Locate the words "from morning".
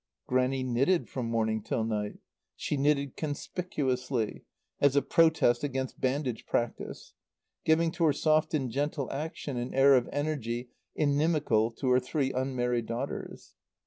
1.09-1.61